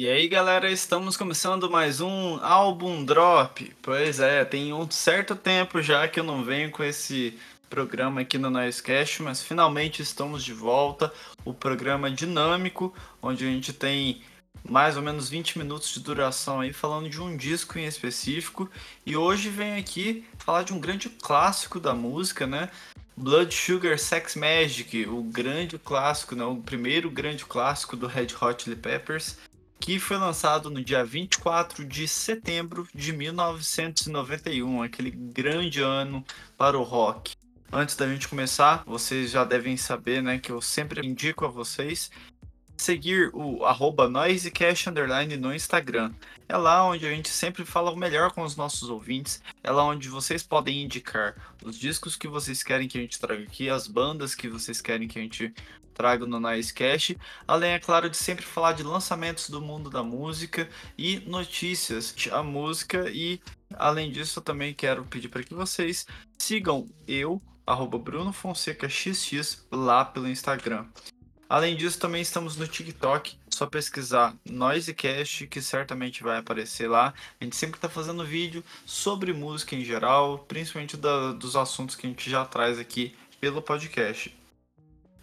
[0.00, 3.74] E aí, galera, estamos começando mais um álbum drop.
[3.82, 7.36] Pois é, tem um certo tempo já que eu não venho com esse
[7.68, 11.12] programa aqui no Noisecast, mas finalmente estamos de volta.
[11.44, 14.22] O programa dinâmico, onde a gente tem
[14.62, 18.70] mais ou menos 20 minutos de duração aí falando de um disco em específico.
[19.04, 22.70] E hoje vem aqui falar de um grande clássico da música, né?
[23.16, 26.44] Blood Sugar Sex Magic, o grande clássico, né?
[26.44, 29.36] o primeiro grande clássico do Red Hot Chili Peppers,
[29.80, 36.24] que foi lançado no dia 24 de setembro de 1991, aquele grande ano
[36.56, 37.34] para o rock.
[37.72, 42.10] Antes da gente começar, vocês já devem saber, né, que eu sempre indico a vocês
[42.78, 46.12] seguir o arroba noisecast underline no Instagram.
[46.48, 49.42] É lá onde a gente sempre fala o melhor com os nossos ouvintes.
[49.62, 53.42] É lá onde vocês podem indicar os discos que vocês querem que a gente traga
[53.42, 55.52] aqui, as bandas que vocês querem que a gente
[55.98, 57.18] traga no Noisecast.
[57.46, 62.40] Além, é claro, de sempre falar de lançamentos do mundo da música e notícias a
[62.40, 63.10] música.
[63.10, 63.40] E
[63.74, 66.06] além disso, eu também quero pedir para que vocês
[66.38, 70.86] sigam eu, arroba Bruno Fonseca XX, lá pelo Instagram.
[71.48, 73.36] Além disso, também estamos no TikTok.
[73.50, 77.12] Só pesquisar Noisecast, que certamente vai aparecer lá.
[77.40, 82.06] A gente sempre está fazendo vídeo sobre música em geral, principalmente da, dos assuntos que
[82.06, 84.32] a gente já traz aqui pelo podcast.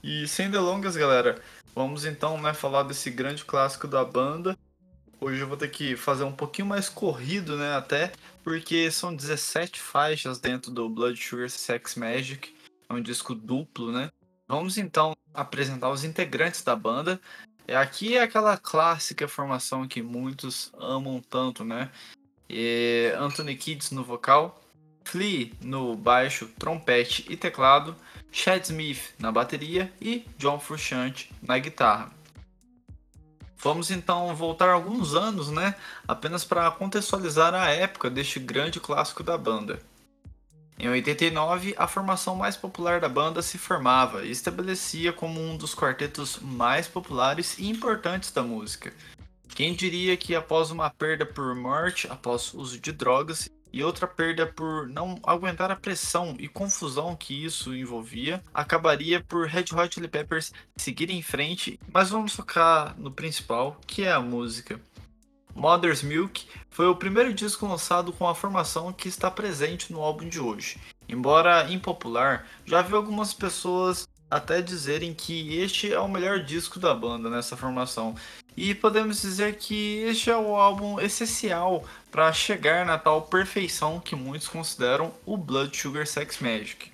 [0.07, 1.41] E sem delongas, galera,
[1.73, 4.55] vamos então né, falar desse grande clássico da banda.
[5.19, 7.75] Hoje eu vou ter que fazer um pouquinho mais corrido, né?
[7.75, 8.11] Até
[8.43, 12.55] porque são 17 faixas dentro do Blood Sugar Sex Magic.
[12.87, 14.11] É um disco duplo, né?
[14.47, 17.19] Vamos então apresentar os integrantes da banda.
[17.67, 21.89] Aqui é aquela clássica formação que muitos amam tanto, né?
[22.47, 24.61] E Anthony Kids no vocal,
[25.03, 27.95] Flea no baixo, trompete e teclado,
[28.35, 32.11] Chad Smith na bateria e John Frusciante na guitarra.
[33.57, 35.73] Vamos então voltar alguns anos, né?
[36.05, 39.79] Apenas para contextualizar a época deste grande clássico da banda.
[40.77, 45.73] Em 89, a formação mais popular da banda se formava e estabelecia como um dos
[45.73, 48.93] quartetos mais populares e importantes da música.
[49.47, 54.47] Quem diria que após uma perda por morte após uso de drogas e outra perda
[54.47, 60.07] por não aguentar a pressão e confusão que isso envolvia, acabaria por Red Hot Chili
[60.07, 64.79] Peppers seguir em frente, mas vamos focar no principal, que é a música.
[65.53, 70.29] Mother's Milk foi o primeiro disco lançado com a formação que está presente no álbum
[70.29, 70.79] de hoje.
[71.09, 76.93] Embora impopular, já vi algumas pessoas até dizerem que este é o melhor disco da
[76.93, 78.15] banda nessa formação.
[78.57, 84.15] E podemos dizer que este é o álbum essencial para chegar na tal perfeição que
[84.15, 86.91] muitos consideram o Blood Sugar Sex Magic.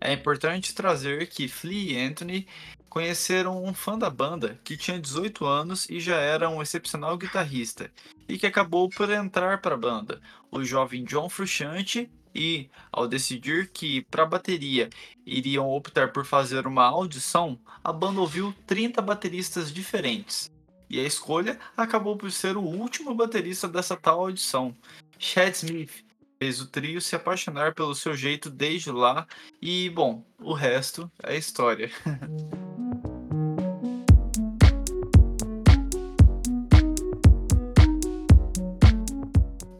[0.00, 2.46] É importante trazer que Flea e Anthony
[2.88, 7.90] conheceram um fã da banda que tinha 18 anos e já era um excepcional guitarrista,
[8.28, 10.20] e que acabou por entrar para a banda,
[10.50, 14.90] o jovem John Frusciante, e, ao decidir que para a bateria
[15.24, 20.50] iriam optar por fazer uma audição, a banda ouviu 30 bateristas diferentes.
[20.88, 24.76] E a escolha acabou por ser o último baterista dessa tal audição,
[25.18, 26.04] Chad Smith,
[26.38, 29.26] fez o trio se apaixonar pelo seu jeito desde lá
[29.60, 31.90] e, bom, o resto é história.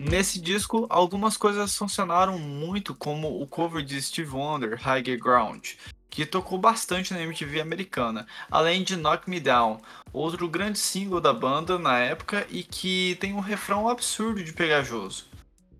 [0.09, 5.71] Nesse disco, algumas coisas funcionaram muito, como o cover de Steve Wonder, Higher Ground,
[6.09, 9.81] que tocou bastante na MTV americana, além de Knock Me Down,
[10.12, 15.27] outro grande single da banda na época e que tem um refrão absurdo de pegajoso.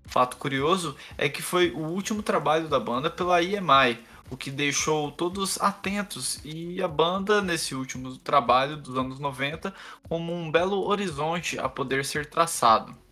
[0.07, 3.97] Fato curioso é que foi o último trabalho da banda pela EMI,
[4.29, 9.73] o que deixou todos atentos e a banda nesse último trabalho dos anos 90
[10.09, 13.06] como um belo horizonte a poder ser traçado.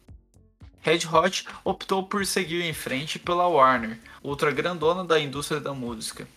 [0.84, 6.28] Red Hot optou por seguir em frente pela Warner, outra grandona da indústria da música.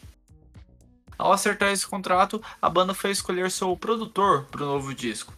[1.18, 5.34] Ao acertar esse contrato, a banda foi escolher seu produtor para o novo disco.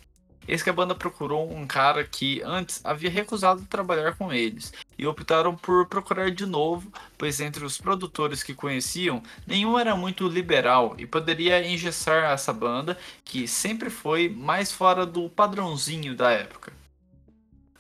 [0.48, 5.08] Eis que a banda procurou um cara que antes havia recusado trabalhar com eles e
[5.08, 10.94] optaram por procurar de novo, pois entre os produtores que conheciam, nenhum era muito liberal
[11.00, 12.96] e poderia engessar essa banda
[13.26, 16.79] que sempre foi mais fora do padrãozinho da época.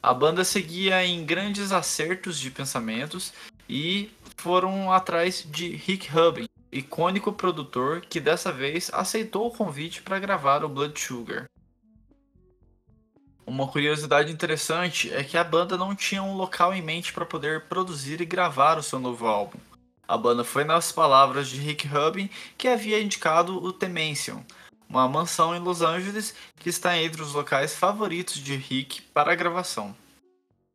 [0.02, 3.34] A banda seguia em grandes acertos de pensamentos
[3.68, 10.18] e foram atrás de Rick Rubin, icônico produtor que dessa vez aceitou o convite para
[10.18, 11.50] gravar o Blood Sugar.
[13.46, 17.66] Uma curiosidade interessante é que a banda não tinha um local em mente para poder
[17.66, 19.60] produzir e gravar o seu novo álbum.
[20.08, 24.44] A banda foi nas palavras de Rick Rubin que havia indicado o The Mansion,
[24.90, 29.36] uma mansão em Los Angeles que está entre os locais favoritos de Rick para a
[29.36, 29.96] gravação.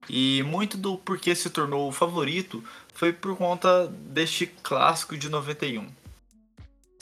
[0.08, 2.62] E muito do porquê se tornou o favorito
[2.94, 5.88] foi por conta deste clássico de 91.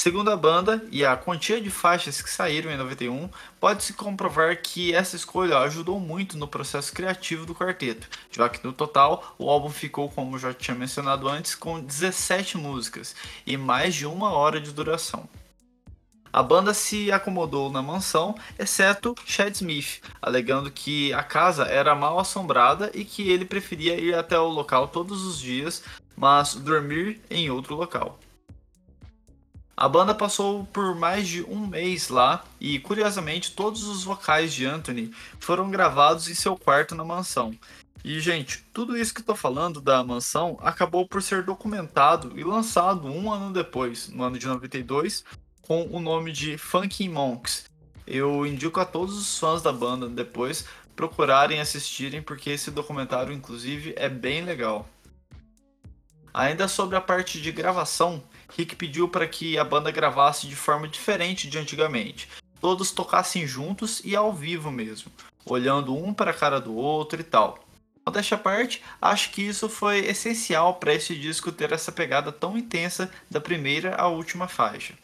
[0.02, 3.28] Segundo a banda e a quantia de faixas que saíram em 91,
[3.60, 8.72] pode-se comprovar que essa escolha ajudou muito no processo criativo do quarteto, já que no
[8.72, 13.14] total o álbum ficou, como já tinha mencionado antes, com 17 músicas
[13.46, 15.28] e mais de uma hora de duração.
[16.32, 22.18] A banda se acomodou na mansão, exceto Chad Smith, alegando que a casa era mal
[22.18, 25.82] assombrada e que ele preferia ir até o local todos os dias,
[26.16, 28.18] mas dormir em outro local.
[29.76, 34.64] A banda passou por mais de um mês lá e, curiosamente, todos os vocais de
[34.64, 37.54] Anthony foram gravados em seu quarto na mansão.
[38.04, 43.06] E, gente, tudo isso que estou falando da mansão acabou por ser documentado e lançado
[43.06, 45.24] um ano depois, no ano de 92,
[45.62, 47.70] com o nome de Funky Monks.
[48.06, 53.94] Eu indico a todos os fãs da banda depois procurarem assistirem, porque esse documentário, inclusive,
[53.96, 54.88] é bem legal.
[56.34, 58.22] Ainda sobre a parte de gravação,
[58.56, 62.28] Rick pediu para que a banda gravasse de forma diferente de antigamente.
[62.60, 65.10] Todos tocassem juntos e ao vivo mesmo,
[65.44, 67.58] olhando um para a cara do outro e tal.
[68.10, 73.10] Desta parte, acho que isso foi essencial para esse disco ter essa pegada tão intensa
[73.30, 74.94] da primeira à última faixa.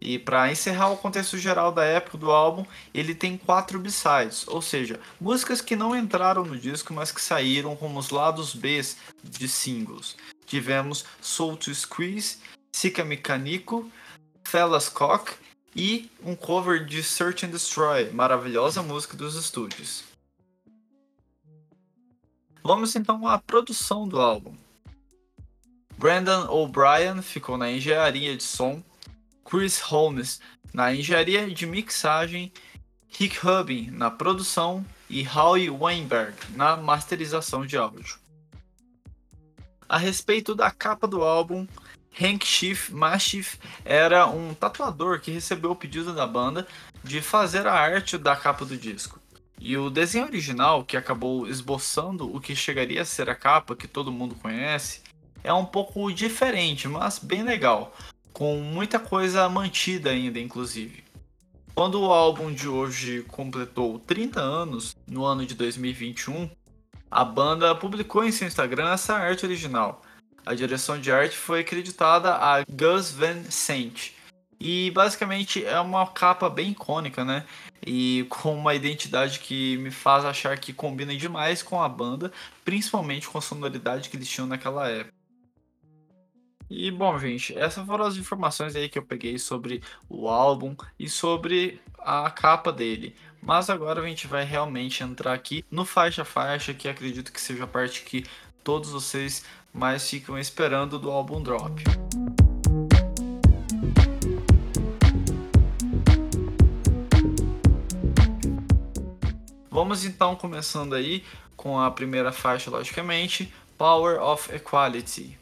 [0.00, 4.60] E para encerrar o contexto geral da época do álbum, ele tem quatro b-sides, ou
[4.60, 8.80] seja, músicas que não entraram no disco, mas que saíram como os lados B
[9.24, 10.16] de singles
[10.46, 12.38] tivemos Soul to Squeeze,
[12.72, 13.90] Sika Mecanico,
[14.44, 15.34] Fellas Cock
[15.74, 20.04] e um cover de Search and Destroy, maravilhosa música dos estúdios.
[22.62, 24.56] Vamos então à produção do álbum.
[25.98, 28.82] Brandon O'Brien ficou na engenharia de som,
[29.48, 30.40] Chris Holmes
[30.74, 32.52] na engenharia de mixagem,
[33.08, 38.18] Rick Rubin na produção e Howie Weinberg na masterização de áudio.
[39.88, 41.66] A respeito da capa do álbum,
[42.20, 46.66] Hank Schiff Mashif era um tatuador que recebeu o pedido da banda
[47.04, 49.20] de fazer a arte da capa do disco.
[49.60, 53.86] E o desenho original, que acabou esboçando o que chegaria a ser a capa que
[53.86, 55.02] todo mundo conhece,
[55.44, 57.96] é um pouco diferente, mas bem legal,
[58.36, 61.02] com muita coisa mantida ainda, inclusive.
[61.74, 66.50] Quando o álbum de hoje completou 30 anos, no ano de 2021,
[67.10, 70.02] a banda publicou em seu Instagram essa arte original.
[70.44, 74.12] A direção de arte foi acreditada a Gus Van Sant.
[74.60, 77.46] E basicamente é uma capa bem icônica, né?
[77.86, 82.30] E com uma identidade que me faz achar que combina demais com a banda,
[82.66, 85.15] principalmente com a sonoridade que eles tinham naquela época.
[86.68, 91.08] E bom, gente, essas foram as informações aí que eu peguei sobre o álbum e
[91.08, 93.14] sobre a capa dele.
[93.40, 97.64] Mas agora a gente vai realmente entrar aqui no faixa faixa, que acredito que seja
[97.64, 98.24] a parte que
[98.64, 101.84] todos vocês mais ficam esperando do álbum Drop.
[109.70, 111.22] Vamos então começando aí
[111.56, 115.38] com a primeira faixa, logicamente, Power of Equality.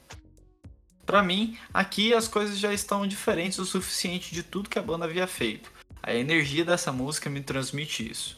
[1.15, 5.05] Para mim, aqui as coisas já estão diferentes o suficiente de tudo que a banda
[5.05, 5.71] havia feito.
[6.03, 8.37] A energia dessa música me transmite isso.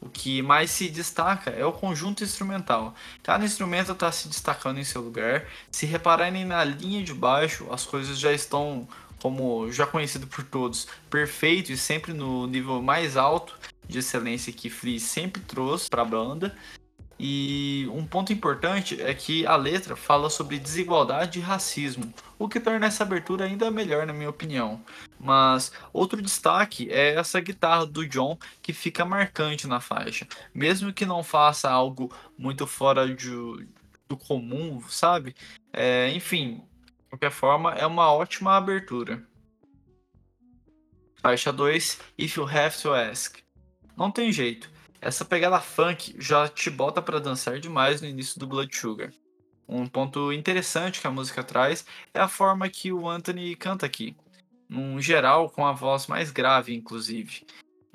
[0.00, 2.94] O que mais se destaca é o conjunto instrumental.
[3.22, 5.44] Cada instrumento está se destacando em seu lugar.
[5.70, 8.88] Se repararem na linha de baixo, as coisas já estão,
[9.20, 13.54] como já conhecido por todos, perfeito e sempre no nível mais alto
[13.86, 16.56] de excelência que Flea sempre trouxe para a banda.
[17.18, 22.58] E um ponto importante é que a letra fala sobre desigualdade e racismo, o que
[22.58, 24.84] torna essa abertura ainda melhor, na minha opinião.
[25.18, 31.06] Mas outro destaque é essa guitarra do John que fica marcante na faixa, mesmo que
[31.06, 33.30] não faça algo muito fora de,
[34.08, 35.36] do comum, sabe?
[35.72, 39.22] É, enfim, de qualquer forma, é uma ótima abertura.
[41.22, 43.38] Faixa 2, If You Have to Ask.
[43.96, 44.73] Não tem jeito
[45.04, 49.12] essa pegada funk já te bota para dançar demais no início do Blood Sugar.
[49.68, 51.84] Um ponto interessante que a música traz
[52.14, 54.16] é a forma que o Anthony canta aqui,
[54.66, 57.44] num geral com a voz mais grave, inclusive.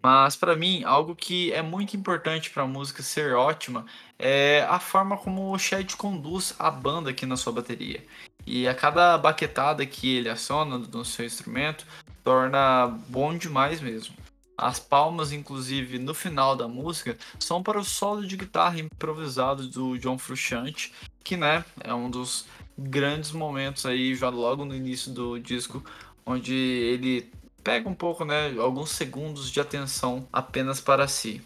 [0.03, 3.87] Mas para mim, algo que é muito importante para a música ser ótima
[4.19, 8.05] é a forma como o Chad conduz a banda aqui na sua bateria.
[8.45, 11.87] E a cada baquetada que ele aciona no seu instrumento
[12.23, 14.13] torna bom demais mesmo.
[14.61, 19.97] As palmas, inclusive, no final da música, são para o solo de guitarra improvisado do
[19.97, 22.45] John Frusciante, que né, é um dos
[22.77, 25.81] grandes momentos aí, já logo no início do disco,
[26.25, 27.31] onde ele
[27.63, 31.41] pega um pouco, né, alguns segundos de atenção apenas para si.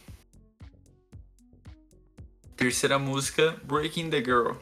[2.57, 4.53] Terceira música, Breaking the Girl.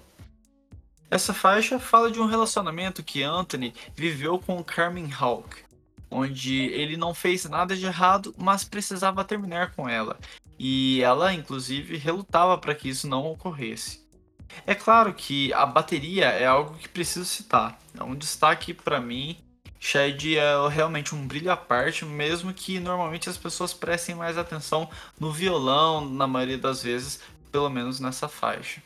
[1.10, 5.71] Essa faixa fala de um relacionamento que Anthony viveu com Carmen Hawk,
[6.12, 10.20] onde ele não fez nada de errado, mas precisava terminar com ela,
[10.60, 14.02] e ela, inclusive, relutava para que isso não ocorresse.
[14.68, 19.38] É claro que a bateria é algo que preciso citar, é um destaque para mim.
[19.80, 24.88] Shed é realmente um brilho à parte, mesmo que normalmente as pessoas prestem mais atenção
[25.20, 27.20] no violão, na maioria das vezes,
[27.52, 28.84] pelo menos nessa faixa.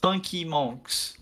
[0.00, 1.16] Funky Monks.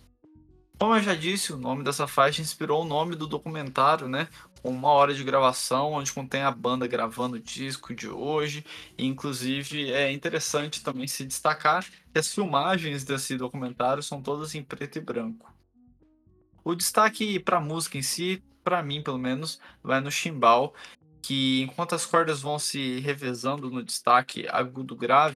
[0.79, 4.29] Como eu já disse, o nome dessa faixa inspirou o nome do documentário, né?
[4.63, 8.65] Uma hora de gravação, onde contém a banda gravando o disco de hoje.
[8.97, 14.63] E, inclusive, é interessante também se destacar que as filmagens desse documentário são todas em
[14.63, 15.53] preto e branco.
[16.65, 20.75] O destaque para a música em si, para mim pelo menos, vai no chimbal,
[21.23, 25.35] que enquanto as cordas vão se revezando no destaque agudo-grave,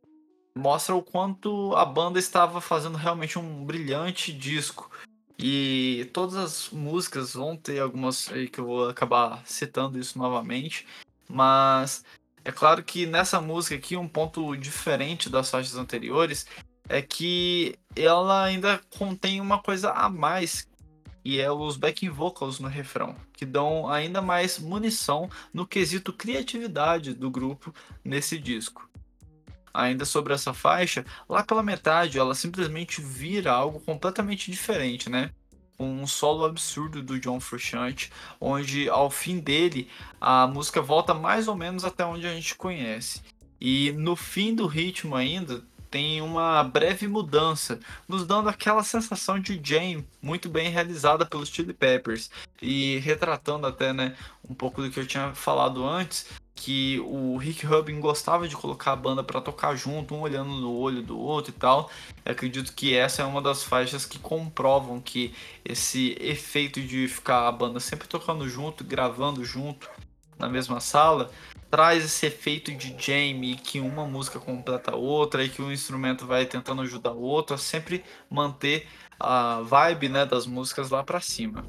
[0.56, 4.90] mostra o quanto a banda estava fazendo realmente um brilhante disco.
[5.38, 10.86] E todas as músicas vão ter algumas aí que eu vou acabar citando isso novamente,
[11.28, 12.04] mas
[12.44, 16.46] é claro que nessa música aqui um ponto diferente das faixas anteriores
[16.88, 20.68] é que ela ainda contém uma coisa a mais
[21.24, 27.14] e é os backing vocals no refrão, que dão ainda mais munição no quesito criatividade
[27.14, 27.72] do grupo
[28.04, 28.90] nesse disco
[29.72, 35.30] ainda sobre essa faixa, lá pela metade ela simplesmente vira algo completamente diferente, né?
[35.78, 39.88] Um solo absurdo do John Frusciante, onde ao fim dele
[40.20, 43.22] a música volta mais ou menos até onde a gente conhece.
[43.60, 49.60] E no fim do ritmo ainda tem uma breve mudança, nos dando aquela sensação de
[49.62, 52.30] jam muito bem realizada pelos Chili Peppers
[52.62, 54.16] e retratando até, né,
[54.48, 58.92] um pouco do que eu tinha falado antes, que o Rick Rubin gostava de colocar
[58.92, 61.90] a banda para tocar junto, um olhando no olho do outro e tal.
[62.24, 67.48] Eu acredito que essa é uma das faixas que comprovam que esse efeito de ficar
[67.48, 69.90] a banda sempre tocando junto, gravando junto
[70.42, 71.30] na mesma sala,
[71.70, 76.26] traz esse efeito de jam que uma música completa a outra e que um instrumento
[76.26, 78.86] vai tentando ajudar o outro a sempre manter
[79.18, 81.64] a vibe né, das músicas lá para cima.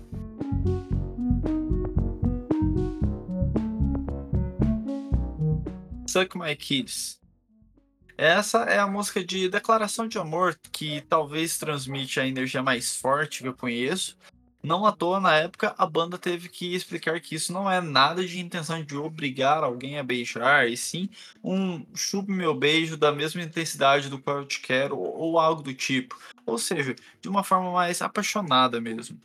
[6.07, 7.19] Suck My Kids.
[8.17, 13.41] Essa é a música de declaração de amor que talvez transmite a energia mais forte
[13.41, 14.15] que eu conheço.
[14.63, 18.25] Não à toa, na época, a banda teve que explicar que isso não é nada
[18.25, 21.09] de intenção de obrigar alguém a beijar, e sim
[21.43, 25.73] um chupe meu beijo da mesma intensidade do qual eu te quero, ou algo do
[25.73, 26.17] tipo.
[26.45, 29.19] Ou seja, de uma forma mais apaixonada mesmo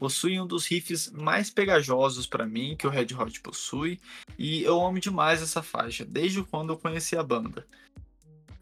[0.00, 4.00] possui um dos riffs mais pegajosos para mim que o Red Hot possui,
[4.38, 7.66] e eu amo demais essa faixa, desde quando eu conheci a banda.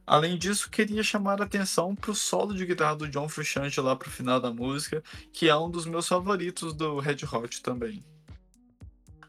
[0.09, 3.95] Além disso, queria chamar a atenção para o solo de guitarra do John Frusciante lá
[3.95, 8.03] pro final da música, que é um dos meus favoritos do Red Hot também.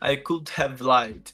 [0.01, 1.33] I Could Have Lied.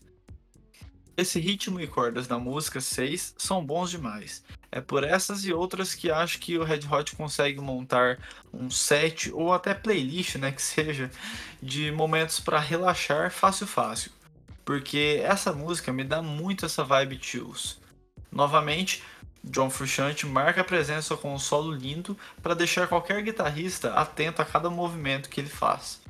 [1.15, 5.93] Esse ritmo e cordas da música 6 são bons demais, é por essas e outras
[5.93, 8.17] que acho que o Red Hot consegue montar
[8.51, 11.11] um set ou até playlist, né, que seja,
[11.61, 14.11] de momentos para relaxar fácil fácil.
[14.65, 17.79] Porque essa música me dá muito essa vibe chills.
[18.31, 19.03] Novamente,
[19.47, 24.45] John Frusciante marca a presença com um solo lindo para deixar qualquer guitarrista atento a
[24.45, 26.01] cada movimento que ele faz.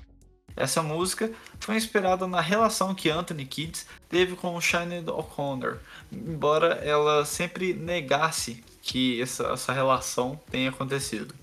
[0.55, 7.25] Essa música foi inspirada na relação que Anthony Kidd teve com Sinead O'Connor, embora ela
[7.25, 11.35] sempre negasse que essa, essa relação tenha acontecido.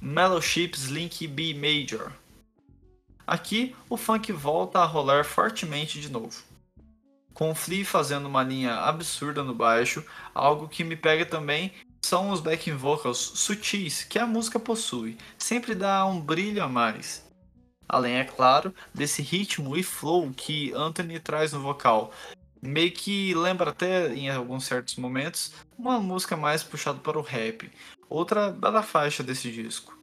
[0.00, 2.10] Mellow Ships Link B Major.
[3.26, 6.42] Aqui o funk volta a rolar fortemente de novo.
[7.34, 11.72] Com Flea fazendo uma linha absurda no baixo, algo que me pega também
[12.04, 17.24] são os backing vocals sutis que a música possui, sempre dá um brilho a mais.
[17.88, 22.12] Além, é claro, desse ritmo e flow que Anthony traz no vocal.
[22.60, 27.70] Meio que lembra até, em alguns certos momentos, uma música mais puxada para o rap.
[28.08, 29.98] Outra da faixa desse disco.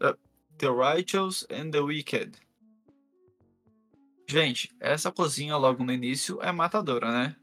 [0.00, 0.16] Uh,
[0.58, 2.38] the Righteous and the Wicked.
[4.30, 7.34] Gente, essa cozinha logo no início é matadora, né?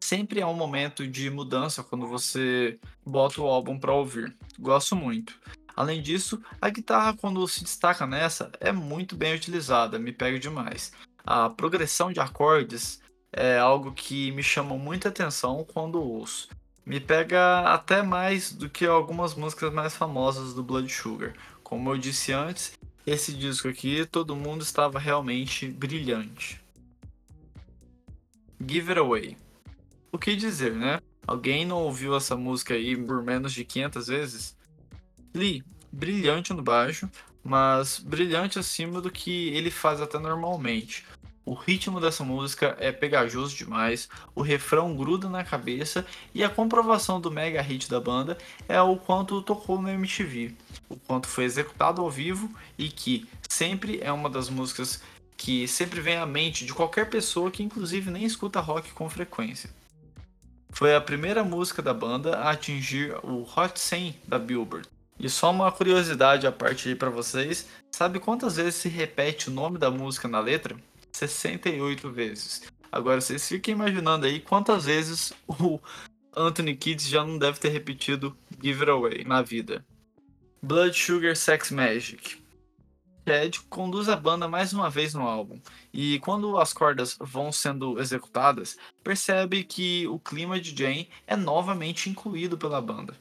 [0.00, 4.36] sempre é um momento de mudança quando você bota o álbum para ouvir.
[4.56, 5.36] Gosto muito.
[5.74, 10.92] Além disso, a guitarra, quando se destaca nessa, é muito bem utilizada, me pega demais.
[11.26, 13.00] A progressão de acordes
[13.32, 16.48] é algo que me chama muita atenção quando ouço.
[16.86, 21.32] Me pega até mais do que algumas músicas mais famosas do Blood Sugar,
[21.64, 26.60] Como eu disse antes, esse disco aqui todo mundo estava realmente brilhante.
[28.66, 29.36] Give It Away.
[30.10, 31.00] O que dizer, né?
[31.26, 34.56] Alguém não ouviu essa música aí por menos de 500 vezes?
[35.34, 35.62] Lee,
[35.92, 37.08] brilhante no baixo,
[37.44, 41.04] mas brilhante acima do que ele faz até normalmente.
[41.48, 47.18] O ritmo dessa música é pegajoso demais, o refrão gruda na cabeça e a comprovação
[47.18, 48.36] do mega hit da banda
[48.68, 50.54] é o quanto tocou no MTV,
[50.90, 55.02] o quanto foi executado ao vivo e que sempre é uma das músicas
[55.38, 59.70] que sempre vem à mente de qualquer pessoa que inclusive nem escuta rock com frequência.
[60.68, 64.86] Foi a primeira música da banda a atingir o Hot 100 da Billboard.
[65.18, 69.52] E só uma curiosidade a parte aí para vocês, sabe quantas vezes se repete o
[69.52, 70.76] nome da música na letra?
[71.12, 72.62] 68 vezes.
[72.90, 75.80] Agora vocês fiquem imaginando aí quantas vezes o
[76.34, 79.84] Anthony Kidd já não deve ter repetido Give It Away na vida.
[80.62, 82.42] Blood Sugar Sex Magic.
[83.28, 85.60] Ted conduz a banda mais uma vez no álbum,
[85.92, 92.08] e quando as cordas vão sendo executadas, percebe que o clima de Jane é novamente
[92.08, 93.14] incluído pela banda.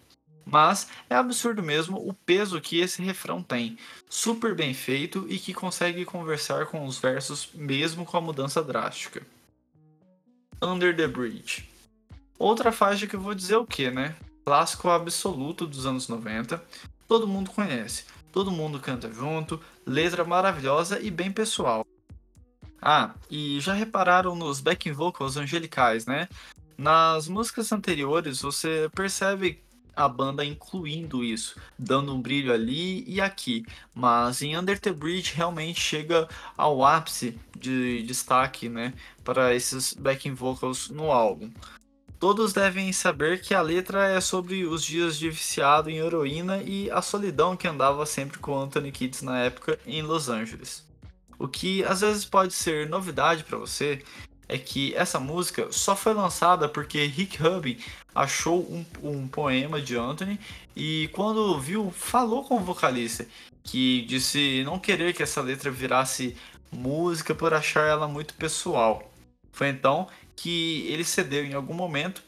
[0.50, 3.78] Mas é absurdo mesmo o peso que esse refrão tem.
[4.10, 9.22] Super bem feito e que consegue conversar com os versos mesmo com a mudança drástica.
[10.62, 11.70] Under the Bridge.
[12.40, 14.16] Outra faixa que eu vou dizer o que, né?
[14.46, 16.64] Clássico absoluto dos anos 90.
[17.08, 21.86] Todo mundo conhece, todo mundo canta junto, letra maravilhosa e bem pessoal.
[22.82, 26.30] Ah, e já repararam nos backing vocals angelicais, né?
[26.78, 29.62] Nas músicas anteriores você percebe
[29.98, 33.66] a banda incluindo isso, dando um brilho ali e aqui.
[33.94, 40.36] Mas em Under the Bridge realmente chega ao ápice de destaque, né, para esses backing
[40.36, 41.52] vocals no álbum.
[42.20, 46.90] Todos devem saber que a letra é sobre os dias de viciado em heroína e
[46.90, 50.84] a solidão que andava sempre com Anthony Kids na época em Los Angeles.
[51.38, 54.04] O que às vezes pode ser novidade para você
[54.50, 57.78] é que essa música só foi lançada porque Rick Rubin
[58.16, 60.40] achou um, um, poema de Anthony
[60.76, 63.28] e quando viu, falou com o vocalista,
[63.64, 66.36] que disse não querer que essa letra virasse
[66.72, 69.12] música por achar ela muito pessoal.
[69.52, 72.24] Foi então que ele cedeu em algum momento.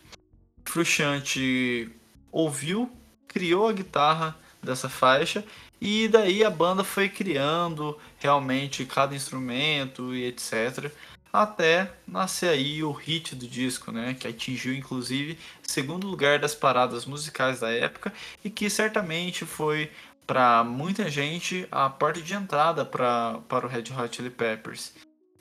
[0.66, 1.90] Frusciante
[2.32, 2.92] ouviu,
[3.28, 5.44] criou a guitarra dessa faixa
[5.80, 10.92] e daí a banda foi criando realmente cada instrumento e etc
[11.32, 17.06] até nascer aí o hit do disco, né, que atingiu inclusive segundo lugar das paradas
[17.06, 18.12] musicais da época
[18.44, 19.92] e que certamente foi
[20.26, 24.94] para muita gente a porta de entrada pra, para o Red Hot Chili Peppers.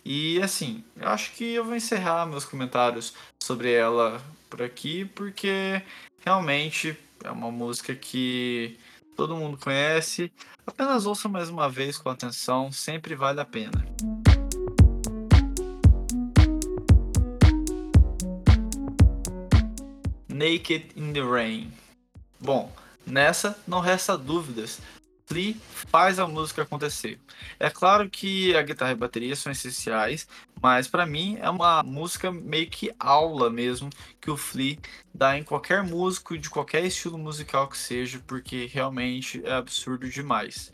[0.05, 5.83] E assim, eu acho que eu vou encerrar meus comentários sobre ela por aqui, porque
[6.24, 8.79] realmente é uma música que
[9.14, 10.33] todo mundo conhece.
[10.66, 13.85] Apenas ouça mais uma vez com atenção, sempre vale a pena.
[20.38, 21.72] Naked in the Rain.
[22.38, 22.72] Bom,
[23.05, 24.81] nessa não resta dúvidas.
[25.27, 25.57] Flea
[25.90, 27.18] faz a música acontecer.
[27.59, 30.29] É claro que a guitarra e a bateria são essenciais,
[30.62, 34.79] mas para mim é uma música meio que aula mesmo que o Flea
[35.12, 40.72] dá em qualquer músico de qualquer estilo musical que seja, porque realmente é absurdo demais.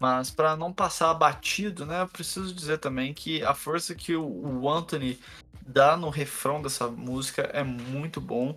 [0.00, 5.20] Mas para não passar batido, né, preciso dizer também que a força que o Anthony
[5.66, 8.56] dá no refrão dessa música é muito bom.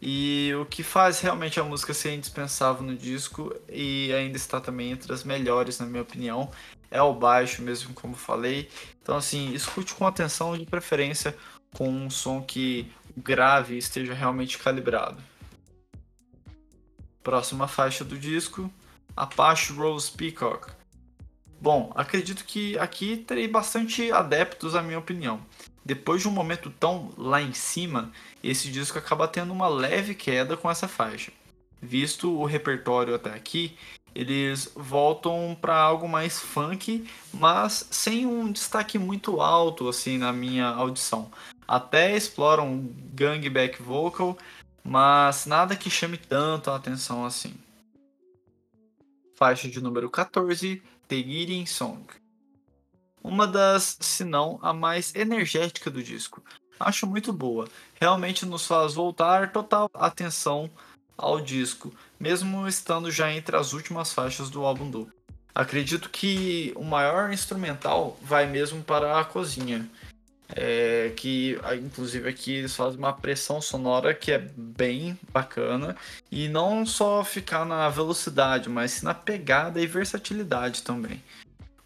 [0.00, 4.92] E o que faz realmente a música ser indispensável no disco e ainda está também
[4.92, 6.50] entre as melhores, na minha opinião,
[6.90, 8.68] é o baixo mesmo, como falei.
[9.02, 11.36] Então, assim, escute com atenção, de preferência
[11.76, 15.20] com um som que grave esteja realmente calibrado.
[17.22, 18.72] Próxima faixa do disco,
[19.16, 20.70] Apache Rose Peacock.
[21.60, 25.44] Bom, acredito que aqui terei bastante adeptos, a minha opinião
[25.88, 28.12] depois de um momento tão lá em cima,
[28.44, 31.32] esse disco acaba tendo uma leve queda com essa faixa.
[31.80, 33.74] Visto o repertório até aqui,
[34.14, 40.66] eles voltam para algo mais funk, mas sem um destaque muito alto assim na minha
[40.66, 41.30] audição.
[41.66, 44.36] Até exploram gang back vocal,
[44.84, 47.54] mas nada que chame tanto a atenção assim.
[49.36, 52.04] Faixa de número 14, The Eating Song
[53.22, 56.42] uma das, se não a mais energética do disco.
[56.78, 57.68] Acho muito boa.
[58.00, 60.70] Realmente nos faz voltar total atenção
[61.16, 65.12] ao disco, mesmo estando já entre as últimas faixas do álbum duplo.
[65.52, 69.88] Acredito que o maior instrumental vai mesmo para a cozinha.
[70.50, 75.94] É, que inclusive aqui eles fazem uma pressão sonora que é bem bacana
[76.32, 81.22] e não só ficar na velocidade, mas na pegada e versatilidade também.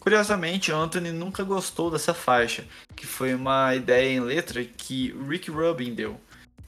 [0.03, 5.95] Curiosamente, Anthony nunca gostou dessa faixa, que foi uma ideia em letra que Rick Rubin
[5.95, 6.19] deu.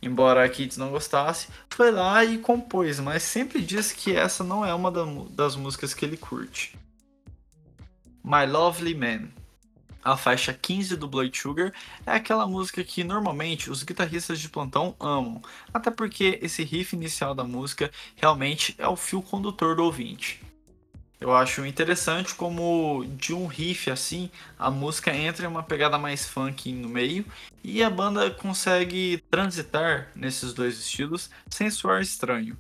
[0.02, 4.66] Embora a Kids não gostasse, foi lá e compôs, mas sempre diz que essa não
[4.66, 4.90] é uma
[5.30, 6.80] das músicas que ele curte.
[8.24, 9.28] My Lovely Man
[10.02, 11.74] a faixa 15 do Blood Sugar
[12.06, 15.42] é aquela música que normalmente os guitarristas de plantão amam,
[15.74, 20.45] até porque esse riff inicial da música realmente é o fio condutor do ouvinte.
[21.20, 26.28] Eu acho interessante como de um riff assim, a música entra em uma pegada mais
[26.28, 27.26] funk no meio
[27.64, 32.58] e a banda consegue transitar nesses dois estilos sem soar estranho.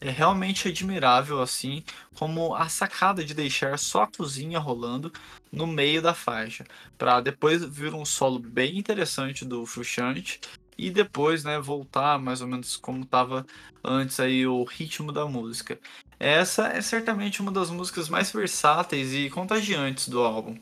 [0.00, 1.82] É realmente admirável assim
[2.14, 5.12] como a sacada de deixar só a cozinha rolando
[5.50, 6.66] no meio da faixa,
[6.98, 10.40] para depois vir um solo bem interessante do Frusciante
[10.76, 13.46] e depois, né, voltar mais ou menos como estava
[13.82, 15.78] antes aí o ritmo da música.
[16.18, 20.58] Essa é certamente uma das músicas mais versáteis e contagiantes do álbum.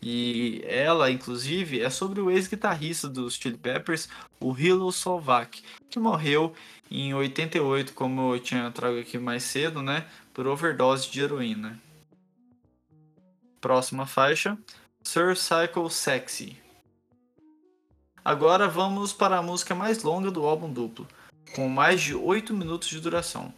[0.00, 6.52] E ela, inclusive, é sobre o ex-guitarrista dos Chili Peppers, o Hilo Slovak, que morreu
[6.90, 11.80] em 88, como eu tinha trago aqui mais cedo, né, por overdose de heroína.
[13.60, 14.58] Próxima faixa,
[15.02, 16.58] Sir Cycle Sexy.
[18.22, 21.08] Agora vamos para a música mais longa do álbum duplo,
[21.54, 23.52] com mais de 8 minutos de duração.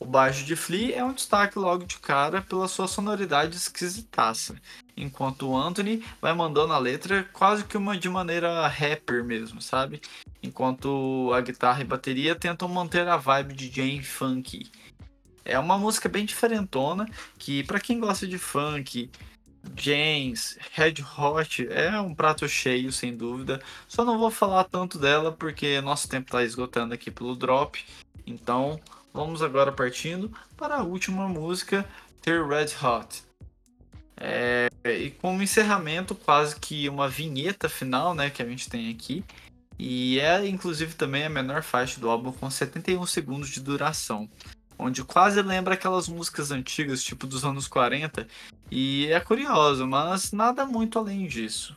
[0.00, 4.54] O baixo de Flea é um destaque logo de cara pela sua sonoridade esquisitaça,
[4.96, 10.00] enquanto o Anthony vai mandando a letra quase que uma de maneira rapper mesmo, sabe?
[10.40, 14.70] Enquanto a guitarra e bateria tentam manter a vibe de Jane Funk.
[15.44, 19.10] É uma música bem diferentona que para quem gosta de funk,
[19.76, 23.60] James, Red Hot é um prato cheio, sem dúvida.
[23.88, 27.84] Só não vou falar tanto dela porque nosso tempo está esgotando aqui pelo drop.
[28.26, 28.78] Então,
[29.18, 31.84] vamos agora partindo para a última música,
[32.22, 33.24] Ter Red Hot.
[34.16, 39.24] É, e como encerramento, quase que uma vinheta final, né, que a gente tem aqui.
[39.76, 44.28] E é inclusive também a menor faixa do álbum com 71 segundos de duração
[44.78, 48.28] onde quase lembra aquelas músicas antigas, tipo dos anos 40,
[48.70, 51.76] e é curioso, mas nada muito além disso.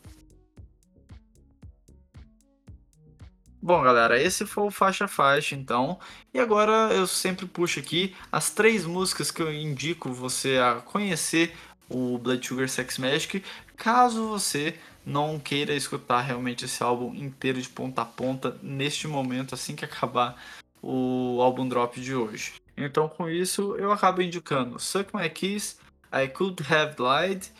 [3.63, 5.99] Bom, galera, esse foi o faixa faixa, então.
[6.33, 11.55] E agora eu sempre puxo aqui as três músicas que eu indico você a conhecer
[11.87, 13.43] o Blood Sugar Sex Magic,
[13.77, 19.53] caso você não queira escutar realmente esse álbum inteiro de ponta a ponta neste momento,
[19.53, 20.41] assim que acabar
[20.81, 22.53] o álbum drop de hoje.
[22.75, 25.77] Então, com isso, eu acabo indicando Suck My Kiss,
[26.11, 27.51] I Could Have Lied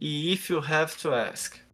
[0.00, 1.67] e If You Have to Ask.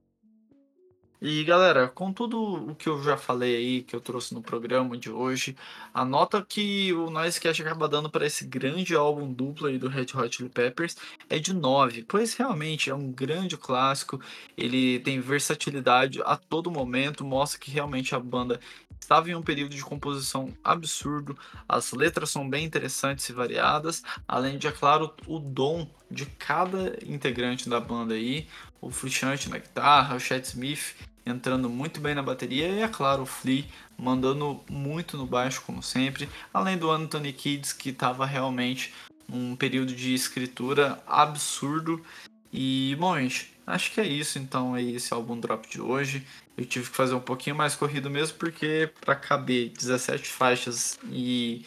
[1.23, 4.97] E galera, com tudo o que eu já falei aí, que eu trouxe no programa
[4.97, 5.57] de hoje,
[5.93, 10.09] a nota que o Noisecast acaba dando para esse grande álbum duplo aí do Red
[10.15, 10.97] Hot Chili Peppers
[11.31, 14.21] é de 9, pois realmente é um grande clássico,
[14.57, 18.61] ele tem versatilidade a todo momento, mostra que realmente a banda
[19.01, 24.59] estava em um período de composição absurdo, as letras são bem interessantes e variadas, além
[24.59, 28.47] de, é claro, o dom de cada integrante da banda aí,
[28.85, 30.95] o Frusciante na guitarra, o Chad Smith
[31.27, 33.65] entrando muito bem na bateria e, é claro, o Flea
[33.97, 38.93] mandando muito no baixo, como sempre, além do Anthony Kids, que estava realmente
[39.27, 42.05] num período de escritura absurdo.
[42.53, 46.27] E, bom, gente, acho que é isso então aí esse álbum drop de hoje.
[46.57, 51.65] Eu tive que fazer um pouquinho mais corrido mesmo, porque para caber 17 faixas e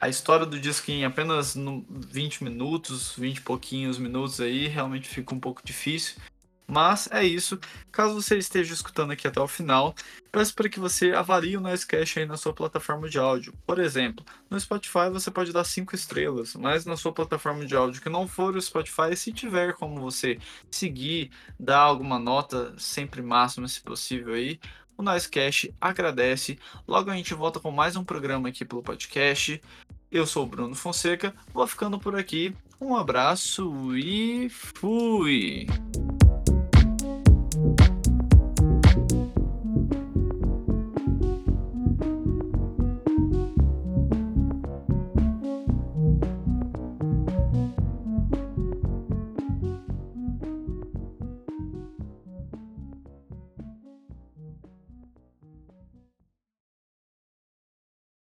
[0.00, 1.56] a história do disco em apenas
[1.88, 6.16] 20 minutos, 20 e pouquinhos minutos aí, realmente fica um pouco difícil.
[6.66, 7.58] Mas é isso.
[7.92, 9.94] Caso você esteja escutando aqui até o final,
[10.32, 13.54] peço para que você avalie o Noisecast aí na sua plataforma de áudio.
[13.66, 18.02] Por exemplo, no Spotify você pode dar 5 estrelas, mas na sua plataforma de áudio
[18.02, 20.38] que não for o Spotify, se tiver como você
[20.70, 24.58] seguir, dar alguma nota, sempre máxima se possível aí,
[24.98, 26.58] o Noisecast agradece.
[26.88, 29.60] Logo a gente volta com mais um programa aqui pelo podcast.
[30.10, 32.54] Eu sou o Bruno Fonseca, vou ficando por aqui.
[32.80, 35.66] Um abraço e fui!